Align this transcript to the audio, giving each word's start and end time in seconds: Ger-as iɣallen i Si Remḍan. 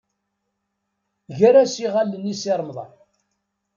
Ger-as 1.37 1.75
iɣallen 1.85 2.31
i 2.33 2.35
Si 2.41 2.53
Remḍan. 2.59 2.93